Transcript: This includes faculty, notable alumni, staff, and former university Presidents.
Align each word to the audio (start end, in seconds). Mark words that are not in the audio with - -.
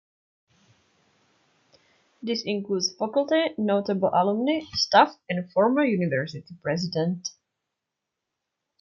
This 2.23 2.41
includes 2.43 2.91
faculty, 2.97 3.49
notable 3.59 4.09
alumni, 4.11 4.61
staff, 4.73 5.15
and 5.29 5.51
former 5.53 5.83
university 5.85 6.55
Presidents. 6.63 7.35